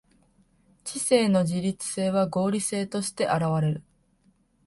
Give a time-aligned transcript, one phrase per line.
[0.83, 3.83] 知性の自律性は合理性として現われる。